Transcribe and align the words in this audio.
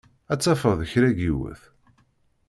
Ad 0.31 0.39
tafeḍ 0.39 0.79
kra 0.91 1.09
n 1.13 1.17
yiwet. 1.21 1.61